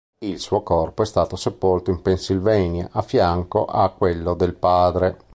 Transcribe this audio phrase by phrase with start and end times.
[0.17, 5.17] Il suo corpo è stato sepolto in Pennsylvania, a fianco a quello del padre.